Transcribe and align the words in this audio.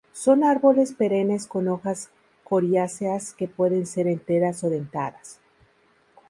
Son 0.13 0.43
árboles 0.43 0.93
perennes 0.93 1.45
con 1.45 1.67
hojas 1.67 2.09
coriáceas 2.43 3.33
que 3.35 3.47
pueden 3.47 3.85
ser 3.85 4.07
enteras 4.07 4.63
o 4.63 4.71
dentadas. 4.71 5.39